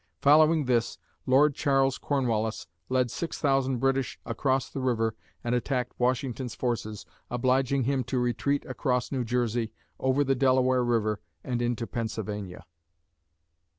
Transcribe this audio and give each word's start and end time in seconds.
Following 0.19 0.65
this, 0.65 0.97
Lord 1.27 1.53
Charles 1.53 1.99
Cornwallis 1.99 2.65
led 2.89 3.11
six 3.11 3.37
thousand 3.37 3.77
British 3.77 4.19
across 4.25 4.67
the 4.67 4.79
river 4.79 5.13
and 5.43 5.53
attacked 5.53 5.93
Washington's 5.99 6.55
forces, 6.55 7.05
obliging 7.29 7.83
him 7.83 8.03
to 8.05 8.17
retreat 8.17 8.65
across 8.65 9.11
New 9.11 9.23
Jersey, 9.23 9.71
over 9.99 10.23
the 10.23 10.33
Delaware 10.33 10.83
River 10.83 11.21
and 11.43 11.61
into 11.61 11.85
Pennsylvania. 11.85 12.65